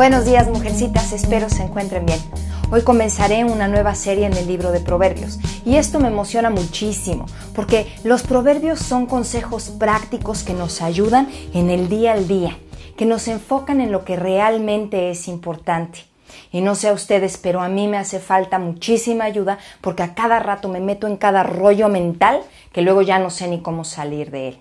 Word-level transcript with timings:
Buenos 0.00 0.24
días, 0.24 0.48
mujercitas, 0.48 1.12
espero 1.12 1.50
se 1.50 1.62
encuentren 1.62 2.06
bien. 2.06 2.18
Hoy 2.70 2.80
comenzaré 2.80 3.44
una 3.44 3.68
nueva 3.68 3.94
serie 3.94 4.24
en 4.24 4.32
el 4.32 4.46
libro 4.46 4.72
de 4.72 4.80
Proverbios 4.80 5.38
y 5.62 5.76
esto 5.76 6.00
me 6.00 6.08
emociona 6.08 6.48
muchísimo 6.48 7.26
porque 7.54 7.86
los 8.02 8.22
proverbios 8.22 8.78
son 8.78 9.04
consejos 9.04 9.68
prácticos 9.78 10.42
que 10.42 10.54
nos 10.54 10.80
ayudan 10.80 11.28
en 11.52 11.68
el 11.68 11.90
día 11.90 12.12
al 12.12 12.26
día, 12.26 12.56
que 12.96 13.04
nos 13.04 13.28
enfocan 13.28 13.82
en 13.82 13.92
lo 13.92 14.06
que 14.06 14.16
realmente 14.16 15.10
es 15.10 15.28
importante. 15.28 16.06
Y 16.50 16.62
no 16.62 16.76
sé 16.76 16.88
a 16.88 16.94
ustedes, 16.94 17.36
pero 17.36 17.60
a 17.60 17.68
mí 17.68 17.86
me 17.86 17.98
hace 17.98 18.20
falta 18.20 18.58
muchísima 18.58 19.24
ayuda 19.24 19.58
porque 19.82 20.02
a 20.02 20.14
cada 20.14 20.38
rato 20.38 20.70
me 20.70 20.80
meto 20.80 21.08
en 21.08 21.18
cada 21.18 21.42
rollo 21.42 21.90
mental 21.90 22.40
que 22.72 22.80
luego 22.80 23.02
ya 23.02 23.18
no 23.18 23.28
sé 23.28 23.48
ni 23.48 23.60
cómo 23.60 23.84
salir 23.84 24.30
de 24.30 24.48
él. 24.48 24.60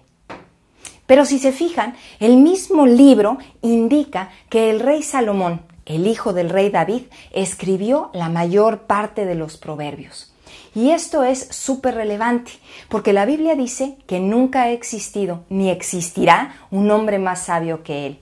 Pero 1.10 1.26
si 1.26 1.40
se 1.40 1.52
fijan, 1.52 1.96
el 2.20 2.38
mismo 2.38 2.86
libro 2.86 3.40
indica 3.64 4.30
que 4.48 4.70
el 4.70 4.80
rey 4.80 5.02
Salomón, 5.02 5.62
el 5.88 6.06
hijo 6.06 6.34
del 6.34 6.52
rey 6.52 6.70
David, 6.70 7.02
escribió 7.32 8.12
la 8.14 8.30
mayor 8.30 8.82
parte 8.82 9.26
de 9.26 9.34
los 9.34 9.58
proverbios. 9.58 10.32
Y 10.76 10.92
esto 10.92 11.24
es 11.24 11.48
súper 11.50 11.96
relevante, 11.96 12.52
porque 12.90 13.12
la 13.12 13.26
Biblia 13.26 13.56
dice 13.56 13.98
que 14.06 14.20
nunca 14.20 14.62
ha 14.62 14.70
existido 14.70 15.46
ni 15.50 15.72
existirá 15.72 16.54
un 16.70 16.92
hombre 16.92 17.18
más 17.18 17.46
sabio 17.46 17.82
que 17.82 18.06
él. 18.06 18.20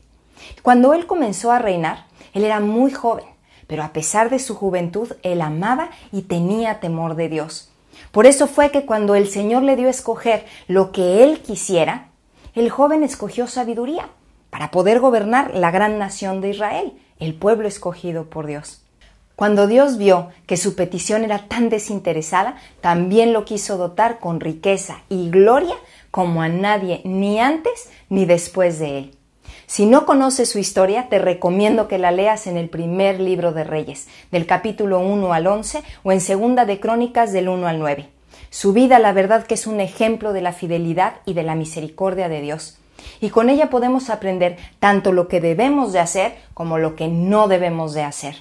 Cuando 0.61 0.93
él 0.93 1.07
comenzó 1.07 1.51
a 1.51 1.59
reinar, 1.59 2.05
él 2.33 2.45
era 2.45 2.61
muy 2.61 2.91
joven, 2.91 3.25
pero 3.67 3.83
a 3.83 3.91
pesar 3.91 4.29
de 4.29 4.39
su 4.39 4.55
juventud, 4.55 5.11
él 5.23 5.41
amaba 5.41 5.89
y 6.13 6.21
tenía 6.21 6.79
temor 6.79 7.15
de 7.15 7.27
Dios. 7.27 7.69
Por 8.13 8.27
eso 8.27 8.47
fue 8.47 8.71
que 8.71 8.85
cuando 8.85 9.15
el 9.15 9.27
Señor 9.27 9.63
le 9.63 9.75
dio 9.75 9.87
a 9.87 9.91
escoger 9.91 10.45
lo 10.69 10.93
que 10.93 11.25
él 11.25 11.41
quisiera, 11.41 12.06
el 12.59 12.71
joven 12.71 13.03
escogió 13.03 13.45
sabiduría 13.47 14.09
para 14.49 14.71
poder 14.71 14.99
gobernar 14.99 15.53
la 15.53 15.69
gran 15.69 15.99
nación 15.99 16.41
de 16.41 16.49
Israel, 16.49 16.93
el 17.19 17.35
pueblo 17.35 17.67
escogido 17.67 18.25
por 18.31 18.47
Dios. 18.47 18.81
Cuando 19.35 19.67
Dios 19.67 19.99
vio 19.99 20.29
que 20.47 20.57
su 20.57 20.75
petición 20.75 21.23
era 21.23 21.47
tan 21.47 21.69
desinteresada, 21.69 22.55
también 22.81 23.31
lo 23.31 23.45
quiso 23.45 23.77
dotar 23.77 24.17
con 24.19 24.39
riqueza 24.39 25.01
y 25.09 25.29
gloria 25.29 25.75
como 26.09 26.41
a 26.41 26.49
nadie, 26.49 27.01
ni 27.03 27.39
antes 27.39 27.89
ni 28.09 28.25
después 28.25 28.79
de 28.79 28.97
él. 28.97 29.17
Si 29.67 29.85
no 29.85 30.07
conoces 30.07 30.49
su 30.49 30.57
historia, 30.57 31.09
te 31.09 31.19
recomiendo 31.19 31.87
que 31.87 31.99
la 31.99 32.11
leas 32.11 32.47
en 32.47 32.57
el 32.57 32.69
primer 32.69 33.19
libro 33.19 33.51
de 33.51 33.65
Reyes, 33.65 34.07
del 34.31 34.47
capítulo 34.47 34.99
1 34.99 35.31
al 35.31 35.45
11 35.45 35.83
o 36.01 36.11
en 36.11 36.21
segunda 36.21 36.65
de 36.65 36.79
Crónicas 36.79 37.31
del 37.33 37.49
1 37.49 37.67
al 37.67 37.77
9. 37.77 38.16
Su 38.49 38.73
vida, 38.73 38.99
la 38.99 39.13
verdad 39.13 39.45
que 39.45 39.53
es 39.55 39.67
un 39.67 39.79
ejemplo 39.79 40.33
de 40.33 40.41
la 40.41 40.53
fidelidad 40.53 41.17
y 41.25 41.33
de 41.33 41.43
la 41.43 41.55
misericordia 41.55 42.29
de 42.29 42.41
Dios. 42.41 42.79
Y 43.21 43.29
con 43.29 43.49
ella 43.49 43.69
podemos 43.69 44.09
aprender 44.09 44.57
tanto 44.79 45.11
lo 45.11 45.27
que 45.27 45.41
debemos 45.41 45.93
de 45.93 45.99
hacer 45.99 46.35
como 46.53 46.77
lo 46.77 46.95
que 46.95 47.07
no 47.07 47.47
debemos 47.47 47.93
de 47.93 48.03
hacer. 48.03 48.35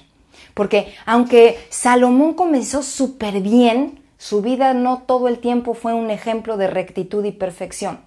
Porque 0.53 0.93
aunque 1.05 1.59
Salomón 1.69 2.33
comenzó 2.33 2.81
súper 2.81 3.41
bien, 3.41 4.03
su 4.17 4.41
vida 4.41 4.73
no 4.73 5.03
todo 5.05 5.27
el 5.27 5.39
tiempo 5.39 5.75
fue 5.75 5.93
un 5.93 6.09
ejemplo 6.09 6.57
de 6.57 6.67
rectitud 6.67 7.23
y 7.25 7.31
perfección. 7.31 7.99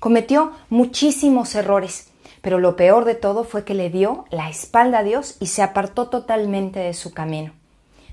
Cometió 0.00 0.52
muchísimos 0.68 1.54
errores, 1.54 2.08
pero 2.40 2.58
lo 2.58 2.74
peor 2.74 3.04
de 3.04 3.14
todo 3.14 3.44
fue 3.44 3.64
que 3.64 3.74
le 3.74 3.88
dio 3.88 4.24
la 4.30 4.50
espalda 4.50 4.98
a 4.98 5.02
Dios 5.04 5.36
y 5.38 5.46
se 5.46 5.62
apartó 5.62 6.08
totalmente 6.08 6.80
de 6.80 6.94
su 6.94 7.12
camino. 7.12 7.52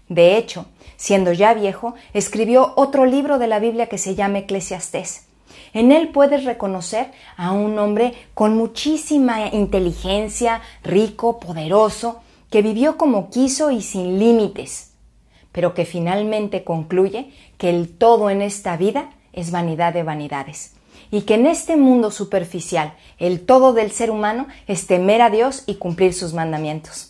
De 0.09 0.37
hecho, 0.37 0.65
siendo 0.97 1.31
ya 1.31 1.53
viejo, 1.53 1.93
escribió 2.13 2.73
otro 2.75 3.05
libro 3.05 3.39
de 3.39 3.47
la 3.47 3.59
Biblia 3.59 3.87
que 3.87 3.97
se 3.97 4.15
llama 4.15 4.39
Eclesiastés. 4.39 5.27
En 5.73 5.91
él 5.91 6.09
puedes 6.09 6.45
reconocer 6.45 7.11
a 7.37 7.51
un 7.51 7.77
hombre 7.77 8.13
con 8.33 8.57
muchísima 8.57 9.47
inteligencia, 9.53 10.61
rico, 10.83 11.39
poderoso, 11.39 12.21
que 12.49 12.61
vivió 12.63 12.97
como 12.97 13.29
quiso 13.29 13.69
y 13.69 13.81
sin 13.81 14.17
límites, 14.17 14.93
pero 15.51 15.75
que 15.75 15.85
finalmente 15.85 16.63
concluye 16.63 17.31
que 17.57 17.69
el 17.69 17.89
todo 17.89 18.31
en 18.31 18.41
esta 18.41 18.75
vida 18.77 19.11
es 19.31 19.51
vanidad 19.51 19.93
de 19.93 20.03
vanidades, 20.03 20.73
y 21.11 21.21
que 21.21 21.35
en 21.35 21.45
este 21.45 21.77
mundo 21.77 22.09
superficial 22.09 22.93
el 23.19 23.45
todo 23.45 23.73
del 23.73 23.91
ser 23.91 24.09
humano 24.09 24.47
es 24.65 24.87
temer 24.87 25.21
a 25.21 25.29
Dios 25.29 25.63
y 25.67 25.75
cumplir 25.75 26.15
sus 26.15 26.33
mandamientos. 26.33 27.08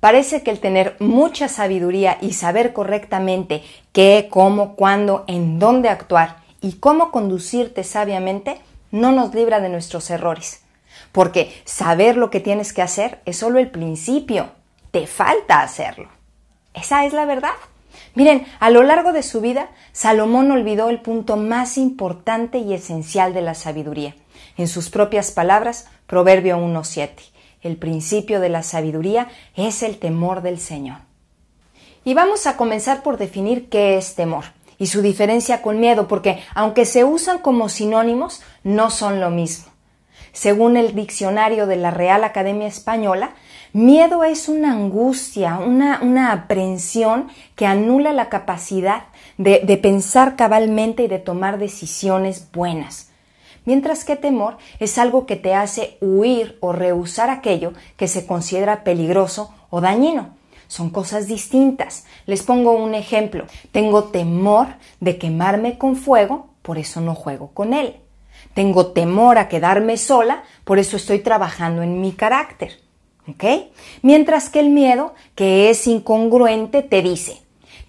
Parece 0.00 0.42
que 0.42 0.50
el 0.50 0.60
tener 0.60 0.96
mucha 0.98 1.48
sabiduría 1.48 2.16
y 2.22 2.32
saber 2.32 2.72
correctamente 2.72 3.62
qué, 3.92 4.28
cómo, 4.30 4.74
cuándo, 4.74 5.24
en 5.26 5.58
dónde 5.58 5.90
actuar 5.90 6.38
y 6.62 6.74
cómo 6.74 7.10
conducirte 7.10 7.84
sabiamente 7.84 8.60
no 8.90 9.12
nos 9.12 9.34
libra 9.34 9.60
de 9.60 9.68
nuestros 9.68 10.08
errores. 10.10 10.62
Porque 11.12 11.52
saber 11.64 12.16
lo 12.16 12.30
que 12.30 12.40
tienes 12.40 12.72
que 12.72 12.82
hacer 12.82 13.20
es 13.26 13.36
solo 13.36 13.58
el 13.58 13.70
principio. 13.70 14.48
Te 14.90 15.06
falta 15.06 15.60
hacerlo. 15.60 16.08
Esa 16.72 17.04
es 17.04 17.12
la 17.12 17.26
verdad. 17.26 17.54
Miren, 18.14 18.46
a 18.58 18.70
lo 18.70 18.82
largo 18.82 19.12
de 19.12 19.22
su 19.22 19.40
vida, 19.40 19.68
Salomón 19.92 20.50
olvidó 20.50 20.88
el 20.88 21.00
punto 21.00 21.36
más 21.36 21.76
importante 21.76 22.58
y 22.58 22.72
esencial 22.72 23.34
de 23.34 23.42
la 23.42 23.54
sabiduría. 23.54 24.14
En 24.56 24.66
sus 24.66 24.88
propias 24.88 25.30
palabras, 25.30 25.88
Proverbio 26.06 26.56
1.7 26.56 27.10
el 27.62 27.76
principio 27.76 28.40
de 28.40 28.48
la 28.48 28.62
sabiduría 28.62 29.28
es 29.54 29.82
el 29.82 29.98
temor 29.98 30.42
del 30.42 30.58
Señor. 30.58 30.98
Y 32.04 32.14
vamos 32.14 32.46
a 32.46 32.56
comenzar 32.56 33.02
por 33.02 33.18
definir 33.18 33.68
qué 33.68 33.98
es 33.98 34.14
temor 34.14 34.44
y 34.78 34.86
su 34.86 35.02
diferencia 35.02 35.60
con 35.60 35.78
miedo, 35.78 36.08
porque 36.08 36.42
aunque 36.54 36.86
se 36.86 37.04
usan 37.04 37.38
como 37.38 37.68
sinónimos, 37.68 38.40
no 38.64 38.90
son 38.90 39.20
lo 39.20 39.30
mismo. 39.30 39.66
Según 40.32 40.76
el 40.78 40.94
diccionario 40.94 41.66
de 41.66 41.76
la 41.76 41.90
Real 41.90 42.24
Academia 42.24 42.66
Española, 42.66 43.34
miedo 43.74 44.24
es 44.24 44.48
una 44.48 44.72
angustia, 44.72 45.58
una, 45.58 46.00
una 46.02 46.32
aprensión 46.32 47.28
que 47.56 47.66
anula 47.66 48.12
la 48.12 48.30
capacidad 48.30 49.04
de, 49.36 49.60
de 49.64 49.76
pensar 49.76 50.36
cabalmente 50.36 51.02
y 51.02 51.08
de 51.08 51.18
tomar 51.18 51.58
decisiones 51.58 52.48
buenas 52.52 53.09
mientras 53.64 54.04
que 54.04 54.16
temor 54.16 54.56
es 54.78 54.98
algo 54.98 55.26
que 55.26 55.36
te 55.36 55.54
hace 55.54 55.96
huir 56.00 56.58
o 56.60 56.72
rehusar 56.72 57.30
aquello 57.30 57.72
que 57.96 58.08
se 58.08 58.26
considera 58.26 58.84
peligroso 58.84 59.54
o 59.70 59.80
dañino. 59.80 60.30
Son 60.68 60.90
cosas 60.90 61.26
distintas. 61.26 62.04
Les 62.26 62.42
pongo 62.42 62.72
un 62.72 62.94
ejemplo. 62.94 63.46
Tengo 63.72 64.04
temor 64.04 64.68
de 65.00 65.18
quemarme 65.18 65.78
con 65.78 65.96
fuego, 65.96 66.50
por 66.62 66.78
eso 66.78 67.00
no 67.00 67.14
juego 67.14 67.48
con 67.48 67.74
él. 67.74 67.96
Tengo 68.54 68.88
temor 68.88 69.38
a 69.38 69.48
quedarme 69.48 69.96
sola, 69.96 70.44
por 70.64 70.78
eso 70.78 70.96
estoy 70.96 71.18
trabajando 71.18 71.82
en 71.82 72.00
mi 72.00 72.12
carácter. 72.12 72.80
¿Ok? 73.28 73.44
Mientras 74.02 74.48
que 74.48 74.60
el 74.60 74.70
miedo, 74.70 75.14
que 75.34 75.70
es 75.70 75.86
incongruente, 75.86 76.82
te 76.82 77.02
dice, 77.02 77.42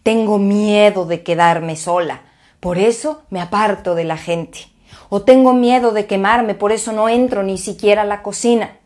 tengo 0.03 0.37
miedo 0.37 1.05
de 1.05 1.23
quedarme 1.23 1.75
sola, 1.75 2.21
por 2.59 2.77
eso 2.77 3.23
me 3.29 3.41
aparto 3.41 3.95
de 3.95 4.03
la 4.03 4.17
gente 4.17 4.71
o 5.09 5.21
tengo 5.21 5.53
miedo 5.53 5.91
de 5.91 6.05
quemarme, 6.05 6.55
por 6.55 6.71
eso 6.71 6.91
no 6.91 7.09
entro 7.09 7.43
ni 7.43 7.57
siquiera 7.57 8.03
a 8.03 8.05
la 8.05 8.21
cocina. 8.21 8.77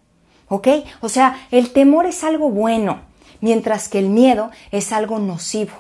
¿Ok? 0.47 0.67
O 1.01 1.09
sea, 1.09 1.47
el 1.51 1.71
temor 1.71 2.05
es 2.05 2.23
algo 2.23 2.49
bueno, 2.49 3.01
mientras 3.41 3.89
que 3.89 3.99
el 3.99 4.09
miedo 4.09 4.51
es 4.71 4.91
algo 4.91 5.19
nocivo. 5.19 5.73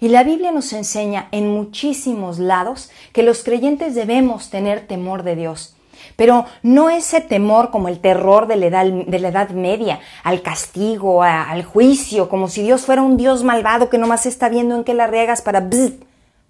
Y 0.00 0.08
la 0.08 0.24
Biblia 0.24 0.52
nos 0.52 0.72
enseña 0.72 1.28
en 1.30 1.48
muchísimos 1.48 2.38
lados 2.38 2.90
que 3.12 3.22
los 3.22 3.44
creyentes 3.44 3.94
debemos 3.94 4.50
tener 4.50 4.86
temor 4.86 5.22
de 5.22 5.36
Dios. 5.36 5.76
Pero 6.16 6.46
no 6.62 6.90
ese 6.90 7.20
temor 7.20 7.70
como 7.70 7.88
el 7.88 8.00
terror 8.00 8.46
de 8.46 8.56
la 8.56 8.66
edad, 8.66 8.86
de 8.86 9.18
la 9.18 9.28
edad 9.28 9.50
media, 9.50 10.00
al 10.22 10.42
castigo, 10.42 11.22
al 11.22 11.64
juicio, 11.64 12.28
como 12.28 12.48
si 12.48 12.62
Dios 12.62 12.84
fuera 12.84 13.02
un 13.02 13.16
Dios 13.16 13.44
malvado 13.44 13.90
que 13.90 13.98
nomás 13.98 14.26
está 14.26 14.48
viendo 14.48 14.76
en 14.76 14.84
qué 14.84 14.94
la 14.94 15.06
riegas 15.06 15.42
para 15.42 15.68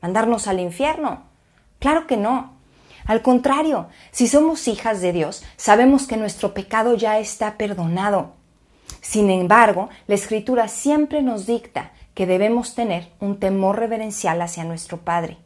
mandarnos 0.01 0.47
al 0.47 0.61
infierno. 0.61 1.23
Claro 1.79 2.07
que 2.07 2.17
no. 2.17 2.56
Al 3.07 3.23
contrario, 3.23 3.87
si 4.11 4.27
somos 4.27 4.67
hijas 4.67 5.01
de 5.01 5.13
Dios, 5.13 5.45
sabemos 5.57 6.07
que 6.07 6.17
nuestro 6.17 6.55
pecado 6.55 6.95
ya 6.97 7.19
está 7.19 7.57
perdonado. 7.57 8.33
Sin 9.01 9.31
embargo, 9.31 9.89
la 10.09 10.17
Escritura 10.17 10.67
siempre 10.69 11.23
nos 11.23 11.47
dicta 11.47 11.93
que 12.15 12.27
debemos 12.27 12.75
tener 12.75 13.13
un 13.21 13.39
temor 13.39 13.79
reverencial 13.79 14.43
hacia 14.43 14.65
nuestro 14.65 14.99
Padre. 14.99 15.39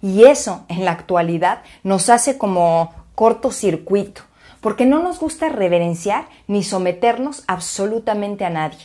Y 0.00 0.24
eso, 0.24 0.64
en 0.68 0.84
la 0.84 0.92
actualidad, 0.92 1.62
nos 1.82 2.08
hace 2.08 2.38
como 2.38 2.94
cortocircuito, 3.14 4.22
porque 4.60 4.86
no 4.86 5.02
nos 5.02 5.18
gusta 5.18 5.48
reverenciar 5.48 6.28
ni 6.46 6.62
someternos 6.62 7.44
absolutamente 7.46 8.44
a 8.44 8.50
nadie. 8.50 8.78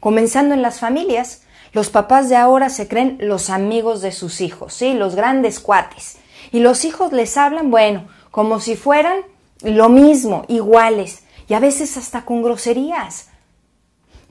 Comenzando 0.00 0.54
en 0.54 0.62
las 0.62 0.78
familias, 0.78 1.42
los 1.72 1.90
papás 1.90 2.28
de 2.28 2.36
ahora 2.36 2.70
se 2.70 2.88
creen 2.88 3.18
los 3.20 3.50
amigos 3.50 4.00
de 4.00 4.12
sus 4.12 4.40
hijos, 4.40 4.72
sí, 4.72 4.94
los 4.94 5.14
grandes 5.14 5.60
cuates. 5.60 6.18
Y 6.52 6.60
los 6.60 6.84
hijos 6.84 7.12
les 7.12 7.36
hablan, 7.36 7.70
bueno, 7.70 8.08
como 8.30 8.60
si 8.60 8.76
fueran 8.76 9.20
lo 9.62 9.88
mismo, 9.88 10.44
iguales, 10.48 11.24
y 11.48 11.54
a 11.54 11.60
veces 11.60 11.96
hasta 11.96 12.24
con 12.24 12.42
groserías. 12.42 13.28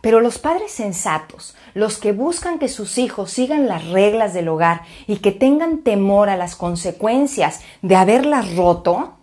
Pero 0.02 0.22
los 0.22 0.38
padres 0.38 0.72
sensatos, 0.72 1.56
los 1.74 1.98
que 1.98 2.12
buscan 2.12 2.60
que 2.60 2.68
sus 2.68 3.00
hijos 3.00 3.32
sigan 3.32 3.68
las 3.68 3.88
reglas 3.88 4.34
del 4.34 4.50
hogar 4.50 4.84
y 5.08 5.18
que 5.18 5.32
tengan 5.32 5.80
temor 5.80 6.30
a 6.30 6.38
las 6.38 6.56
consecuencias 6.56 7.62
de 7.82 7.96
haberlas 7.96 8.56
roto, 8.56 9.16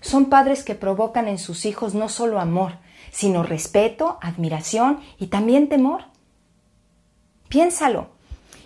son 0.00 0.26
padres 0.26 0.64
que 0.64 0.74
provocan 0.74 1.28
en 1.28 1.38
sus 1.38 1.64
hijos 1.64 1.94
no 1.94 2.08
solo 2.08 2.40
amor, 2.40 2.74
sino 3.10 3.42
respeto, 3.42 4.18
admiración 4.20 5.00
y 5.18 5.28
también 5.28 5.68
temor. 5.68 6.04
Piénsalo. 7.48 8.08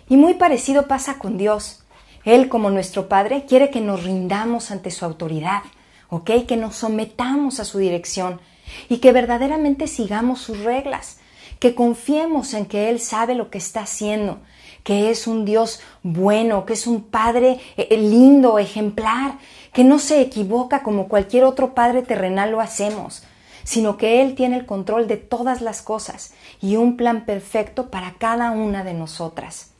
Y 0.09 0.17
muy 0.17 0.33
parecido 0.33 0.87
pasa 0.87 1.17
con 1.17 1.37
Dios. 1.37 1.82
Él, 2.25 2.47
como 2.47 2.69
nuestro 2.69 3.09
Padre, 3.09 3.45
quiere 3.45 3.69
que 3.69 3.81
nos 3.81 4.03
rindamos 4.03 4.71
ante 4.71 4.91
su 4.91 5.03
autoridad, 5.03 5.63
¿ok? 6.09 6.45
Que 6.47 6.55
nos 6.55 6.77
sometamos 6.77 7.59
a 7.59 7.65
su 7.65 7.79
dirección 7.79 8.39
y 8.87 8.97
que 8.97 9.11
verdaderamente 9.11 9.87
sigamos 9.87 10.39
sus 10.39 10.59
reglas, 10.59 11.19
que 11.59 11.75
confiemos 11.75 12.53
en 12.53 12.65
que 12.65 12.89
Él 12.89 12.99
sabe 12.99 13.35
lo 13.35 13.49
que 13.49 13.57
está 13.57 13.81
haciendo, 13.81 14.39
que 14.83 15.09
es 15.09 15.27
un 15.27 15.43
Dios 15.43 15.81
bueno, 16.01 16.65
que 16.65 16.73
es 16.73 16.87
un 16.87 17.03
Padre 17.03 17.59
eh, 17.77 17.87
eh, 17.89 17.97
lindo, 17.97 18.57
ejemplar, 18.57 19.37
que 19.73 19.83
no 19.83 19.99
se 19.99 20.21
equivoca 20.21 20.83
como 20.83 21.07
cualquier 21.07 21.43
otro 21.43 21.73
Padre 21.73 22.03
terrenal 22.03 22.51
lo 22.51 22.61
hacemos, 22.61 23.23
sino 23.63 23.97
que 23.97 24.21
Él 24.21 24.35
tiene 24.35 24.57
el 24.57 24.65
control 24.65 25.07
de 25.07 25.17
todas 25.17 25.61
las 25.61 25.81
cosas 25.81 26.33
y 26.61 26.75
un 26.77 26.95
plan 26.95 27.25
perfecto 27.25 27.89
para 27.89 28.13
cada 28.17 28.51
una 28.51 28.83
de 28.83 28.93
nosotras. 28.93 29.72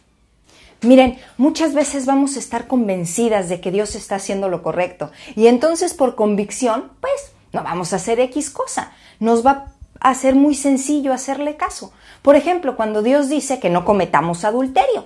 Miren, 0.84 1.18
muchas 1.38 1.74
veces 1.74 2.06
vamos 2.06 2.36
a 2.36 2.40
estar 2.40 2.68
convencidas 2.68 3.48
de 3.48 3.62
que 3.62 3.72
Dios 3.72 3.96
está 3.96 4.16
haciendo 4.16 4.50
lo 4.50 4.62
correcto 4.62 5.12
y 5.36 5.48
entonces 5.48 5.94
por 5.94 6.16
convicción, 6.16 6.92
pues 7.00 7.34
no 7.54 7.64
vamos 7.64 7.94
a 7.94 7.96
hacer 7.96 8.20
X 8.20 8.50
cosa. 8.50 8.92
Nos 9.20 9.46
va 9.46 9.74
a 10.02 10.14
ser 10.14 10.36
muy 10.36 10.56
sencillo 10.56 11.14
hacerle 11.14 11.56
caso. 11.56 11.94
Por 12.22 12.36
ejemplo, 12.36 12.76
cuando 12.76 13.02
Dios 13.02 13.30
dice 13.30 13.60
que 13.60 13.70
no 13.70 13.86
cometamos 13.86 14.44
adulterio, 14.44 15.06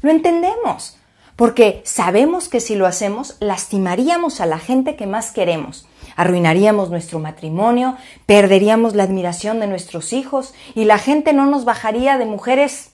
lo 0.00 0.10
entendemos, 0.10 0.96
porque 1.36 1.82
sabemos 1.84 2.48
que 2.48 2.60
si 2.60 2.74
lo 2.74 2.86
hacemos 2.86 3.36
lastimaríamos 3.40 4.40
a 4.40 4.46
la 4.46 4.58
gente 4.58 4.96
que 4.96 5.06
más 5.06 5.32
queremos, 5.32 5.86
arruinaríamos 6.16 6.88
nuestro 6.88 7.18
matrimonio, 7.18 7.96
perderíamos 8.26 8.94
la 8.94 9.02
admiración 9.02 9.60
de 9.60 9.66
nuestros 9.66 10.12
hijos 10.12 10.54
y 10.74 10.84
la 10.84 10.98
gente 10.98 11.32
no 11.34 11.46
nos 11.46 11.64
bajaría 11.64 12.16
de 12.16 12.24
mujeres 12.24 12.92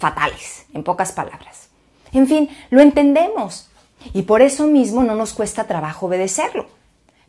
fatales, 0.00 0.66
en 0.74 0.82
pocas 0.82 1.12
palabras. 1.12 1.68
En 2.12 2.26
fin, 2.26 2.48
lo 2.70 2.80
entendemos 2.80 3.70
y 4.12 4.22
por 4.22 4.42
eso 4.42 4.66
mismo 4.66 5.04
no 5.04 5.14
nos 5.14 5.34
cuesta 5.34 5.64
trabajo 5.64 6.06
obedecerlo. 6.06 6.66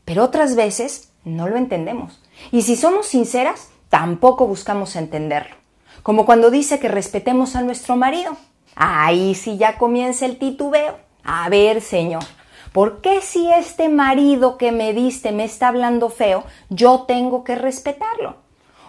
Pero 0.06 0.24
otras 0.24 0.56
veces 0.56 1.12
no 1.24 1.48
lo 1.48 1.58
entendemos. 1.58 2.20
Y 2.52 2.64
si 2.64 2.76
somos 2.76 3.06
sinceras, 3.06 3.70
tampoco 3.90 4.48
buscamos 4.48 4.96
entenderlo. 4.96 5.56
Como 6.02 6.26
cuando 6.26 6.50
dice 6.50 6.80
que 6.80 6.88
respetemos 6.88 7.56
a 7.56 7.62
nuestro 7.62 7.96
marido. 7.96 8.36
Ahí 8.76 9.36
sí 9.36 9.58
ya 9.58 9.78
comienza 9.78 10.26
el 10.26 10.40
titubeo. 10.40 10.98
A 11.24 11.48
ver, 11.50 11.82
señor, 11.82 12.24
¿por 12.72 13.02
qué 13.02 13.22
si 13.22 13.52
este 13.52 13.90
marido 13.90 14.58
que 14.58 14.72
me 14.72 14.94
diste 14.94 15.32
me 15.32 15.44
está 15.44 15.68
hablando 15.68 16.10
feo, 16.10 16.46
yo 16.70 17.04
tengo 17.08 17.44
que 17.44 17.56
respetarlo? 17.56 18.38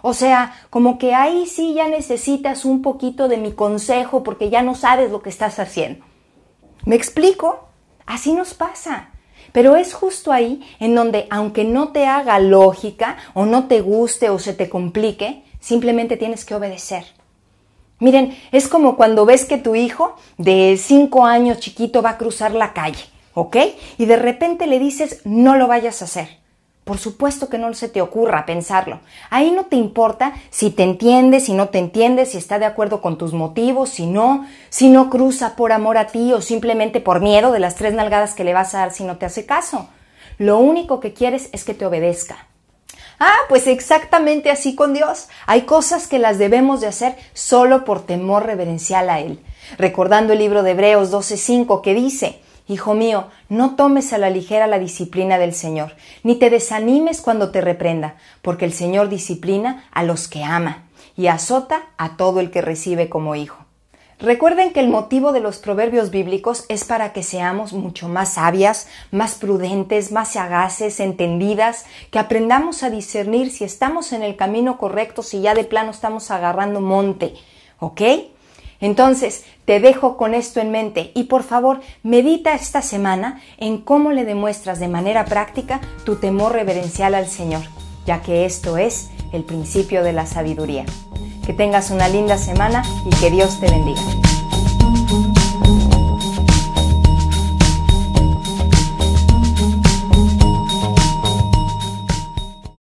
O 0.02 0.14
sea, 0.14 0.54
como 0.68 0.98
que 0.98 1.14
ahí 1.14 1.46
sí 1.46 1.74
ya 1.74 1.88
necesitas 1.88 2.64
un 2.64 2.82
poquito 2.82 3.28
de 3.28 3.36
mi 3.38 3.52
consejo 3.52 4.22
porque 4.22 4.50
ya 4.50 4.62
no 4.62 4.74
sabes 4.74 5.10
lo 5.10 5.22
que 5.22 5.30
estás 5.30 5.58
haciendo. 5.58 6.04
¿Me 6.84 6.96
explico? 6.96 7.68
Así 8.04 8.32
nos 8.32 8.52
pasa. 8.54 9.10
Pero 9.52 9.76
es 9.76 9.94
justo 9.94 10.32
ahí 10.32 10.62
en 10.80 10.94
donde, 10.94 11.26
aunque 11.30 11.64
no 11.64 11.88
te 11.88 12.06
haga 12.06 12.38
lógica 12.40 13.16
o 13.34 13.46
no 13.46 13.68
te 13.68 13.80
guste 13.80 14.30
o 14.30 14.38
se 14.38 14.54
te 14.54 14.68
complique, 14.68 15.44
simplemente 15.60 16.16
tienes 16.16 16.44
que 16.44 16.54
obedecer. 16.54 17.04
Miren, 18.00 18.36
es 18.50 18.66
como 18.66 18.96
cuando 18.96 19.24
ves 19.24 19.44
que 19.44 19.58
tu 19.58 19.76
hijo 19.76 20.16
de 20.36 20.76
5 20.76 21.24
años 21.24 21.60
chiquito 21.60 22.02
va 22.02 22.10
a 22.10 22.18
cruzar 22.18 22.52
la 22.52 22.72
calle, 22.72 23.04
¿ok? 23.34 23.56
Y 23.98 24.06
de 24.06 24.16
repente 24.16 24.66
le 24.66 24.80
dices, 24.80 25.20
no 25.24 25.54
lo 25.54 25.68
vayas 25.68 26.02
a 26.02 26.06
hacer. 26.06 26.41
Por 26.84 26.98
supuesto 26.98 27.48
que 27.48 27.58
no 27.58 27.72
se 27.74 27.88
te 27.88 28.02
ocurra 28.02 28.44
pensarlo. 28.44 29.00
Ahí 29.30 29.52
no 29.52 29.66
te 29.66 29.76
importa 29.76 30.32
si 30.50 30.70
te 30.70 30.82
entiende, 30.82 31.38
si 31.38 31.52
no 31.52 31.68
te 31.68 31.78
entiende, 31.78 32.26
si 32.26 32.38
está 32.38 32.58
de 32.58 32.64
acuerdo 32.64 33.00
con 33.00 33.18
tus 33.18 33.32
motivos, 33.32 33.90
si 33.90 34.06
no, 34.06 34.46
si 34.68 34.88
no 34.88 35.08
cruza 35.08 35.54
por 35.54 35.70
amor 35.70 35.96
a 35.96 36.08
ti 36.08 36.32
o 36.32 36.40
simplemente 36.40 37.00
por 37.00 37.20
miedo 37.20 37.52
de 37.52 37.60
las 37.60 37.76
tres 37.76 37.94
nalgadas 37.94 38.34
que 38.34 38.42
le 38.42 38.52
vas 38.52 38.74
a 38.74 38.78
dar 38.78 38.92
si 38.92 39.04
no 39.04 39.16
te 39.16 39.26
hace 39.26 39.46
caso. 39.46 39.88
Lo 40.38 40.58
único 40.58 40.98
que 40.98 41.12
quieres 41.12 41.50
es 41.52 41.62
que 41.62 41.74
te 41.74 41.86
obedezca. 41.86 42.48
Ah, 43.20 43.36
pues 43.48 43.68
exactamente 43.68 44.50
así 44.50 44.74
con 44.74 44.92
Dios. 44.92 45.28
Hay 45.46 45.62
cosas 45.62 46.08
que 46.08 46.18
las 46.18 46.38
debemos 46.38 46.80
de 46.80 46.88
hacer 46.88 47.14
solo 47.32 47.84
por 47.84 48.04
temor 48.04 48.44
reverencial 48.44 49.08
a 49.08 49.20
Él. 49.20 49.40
Recordando 49.78 50.32
el 50.32 50.40
libro 50.40 50.64
de 50.64 50.72
Hebreos 50.72 51.12
12:5 51.12 51.80
que 51.82 51.94
dice, 51.94 52.41
Hijo 52.68 52.94
mío, 52.94 53.26
no 53.48 53.74
tomes 53.74 54.12
a 54.12 54.18
la 54.18 54.30
ligera 54.30 54.66
la 54.66 54.78
disciplina 54.78 55.38
del 55.38 55.54
Señor, 55.54 55.96
ni 56.22 56.36
te 56.36 56.48
desanimes 56.48 57.20
cuando 57.20 57.50
te 57.50 57.60
reprenda, 57.60 58.16
porque 58.40 58.64
el 58.64 58.72
Señor 58.72 59.08
disciplina 59.08 59.84
a 59.90 60.04
los 60.04 60.28
que 60.28 60.44
ama 60.44 60.84
y 61.16 61.26
azota 61.26 61.82
a 61.98 62.16
todo 62.16 62.40
el 62.40 62.50
que 62.50 62.62
recibe 62.62 63.08
como 63.08 63.34
hijo. 63.34 63.64
Recuerden 64.22 64.72
que 64.72 64.78
el 64.78 64.88
motivo 64.88 65.32
de 65.32 65.40
los 65.40 65.58
proverbios 65.58 66.10
bíblicos 66.10 66.64
es 66.68 66.84
para 66.84 67.12
que 67.12 67.24
seamos 67.24 67.72
mucho 67.72 68.08
más 68.08 68.34
sabias, 68.34 68.86
más 69.10 69.34
prudentes, 69.34 70.12
más 70.12 70.34
sagaces, 70.34 71.00
entendidas, 71.00 71.86
que 72.12 72.20
aprendamos 72.20 72.84
a 72.84 72.90
discernir 72.90 73.50
si 73.50 73.64
estamos 73.64 74.12
en 74.12 74.22
el 74.22 74.36
camino 74.36 74.78
correcto, 74.78 75.24
si 75.24 75.40
ya 75.40 75.54
de 75.54 75.64
plano 75.64 75.90
estamos 75.90 76.30
agarrando 76.30 76.80
monte, 76.80 77.34
¿ok? 77.80 78.00
Entonces, 78.82 79.44
te 79.64 79.78
dejo 79.78 80.16
con 80.16 80.34
esto 80.34 80.60
en 80.60 80.72
mente 80.72 81.12
y 81.14 81.24
por 81.24 81.44
favor, 81.44 81.80
medita 82.02 82.52
esta 82.52 82.82
semana 82.82 83.40
en 83.56 83.78
cómo 83.78 84.10
le 84.10 84.24
demuestras 84.24 84.80
de 84.80 84.88
manera 84.88 85.24
práctica 85.24 85.80
tu 86.04 86.16
temor 86.16 86.52
reverencial 86.52 87.14
al 87.14 87.28
Señor, 87.28 87.62
ya 88.06 88.20
que 88.22 88.44
esto 88.44 88.76
es 88.76 89.08
el 89.32 89.44
principio 89.44 90.02
de 90.02 90.12
la 90.12 90.26
sabiduría. 90.26 90.84
Que 91.46 91.52
tengas 91.52 91.90
una 91.90 92.08
linda 92.08 92.36
semana 92.38 92.82
y 93.06 93.10
que 93.20 93.30
Dios 93.30 93.60
te 93.60 93.70
bendiga. 93.70 94.21